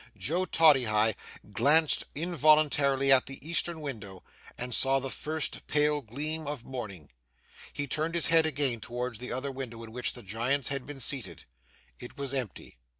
Joe 0.17 0.45
Toddyhigh 0.45 1.13
glanced 1.53 2.05
involuntarily 2.15 3.11
at 3.11 3.27
the 3.27 3.37
eastern 3.47 3.81
window, 3.81 4.23
and 4.57 4.73
saw 4.73 4.99
the 4.99 5.11
first 5.11 5.67
pale 5.67 6.01
gleam 6.01 6.47
of 6.47 6.65
morning. 6.65 7.11
He 7.71 7.85
turned 7.85 8.15
his 8.15 8.25
head 8.25 8.47
again 8.47 8.79
towards 8.81 9.19
the 9.19 9.31
other 9.31 9.51
window 9.51 9.83
in 9.83 9.91
which 9.91 10.13
the 10.13 10.23
Giants 10.23 10.69
had 10.69 10.87
been 10.87 11.01
seated. 11.01 11.43
It 11.99 12.17
was 12.17 12.33
empty. 12.33 12.79